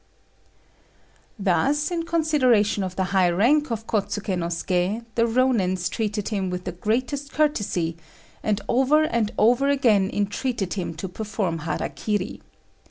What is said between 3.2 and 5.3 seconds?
rank of Kôtsuké no Suké, the